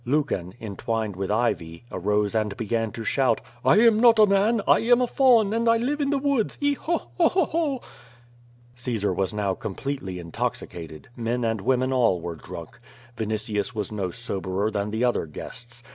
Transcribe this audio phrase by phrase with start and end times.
[0.03, 4.81] Lucan, entwined with ivy, arose and began to slioiit: "I am not a man: 1
[4.81, 6.57] am a faun, and I live in the woods.
[6.59, 7.79] E, ho, o, o o, o.'*
[8.73, 12.79] Caesar was now completely intoxicated; men and women all were drunk.
[13.15, 15.83] Vinitius was no soberer than the other guests.